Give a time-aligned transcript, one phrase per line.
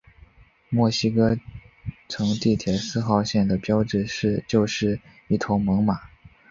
[0.69, 1.37] 墨西哥
[2.09, 4.07] 城地铁四号线的标志
[4.47, 5.95] 就是一头猛犸。